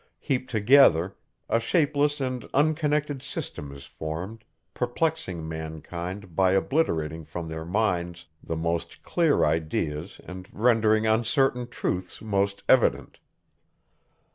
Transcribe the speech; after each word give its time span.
heaped 0.17 0.49
together, 0.49 1.15
a 1.47 1.59
shapeless 1.59 2.19
and 2.19 2.49
unconnected 2.55 3.21
system 3.21 3.71
is 3.71 3.85
formed, 3.85 4.43
perplexing 4.73 5.47
mankind, 5.47 6.35
by 6.35 6.53
obliterating 6.53 7.23
from 7.23 7.47
their 7.47 7.65
minds, 7.65 8.25
the 8.41 8.55
most 8.57 9.03
clear 9.03 9.45
ideas 9.45 10.19
and 10.25 10.49
rendering 10.51 11.05
uncertain 11.05 11.67
truths 11.67 12.19
most 12.19 12.63
evident. 12.67 13.19